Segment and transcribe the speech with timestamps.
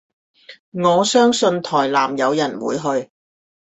[0.71, 3.11] 我相信台南有人會去